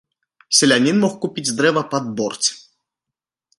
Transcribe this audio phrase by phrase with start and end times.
[0.59, 2.47] Селянін мог купіць дрэва пад борць.